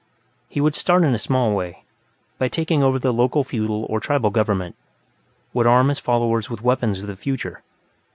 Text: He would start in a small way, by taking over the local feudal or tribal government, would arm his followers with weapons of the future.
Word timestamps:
He 0.49 0.59
would 0.59 0.73
start 0.73 1.03
in 1.03 1.13
a 1.13 1.19
small 1.19 1.53
way, 1.53 1.83
by 2.39 2.47
taking 2.47 2.81
over 2.81 2.97
the 2.97 3.13
local 3.13 3.43
feudal 3.43 3.85
or 3.87 3.99
tribal 3.99 4.31
government, 4.31 4.75
would 5.53 5.67
arm 5.67 5.89
his 5.89 5.99
followers 5.99 6.49
with 6.49 6.63
weapons 6.63 6.97
of 7.01 7.05
the 7.05 7.15
future. 7.15 7.61